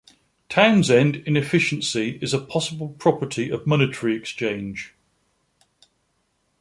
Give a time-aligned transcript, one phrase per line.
[0.49, 4.95] Townsend inefficiency is a possible property of monetary exchange.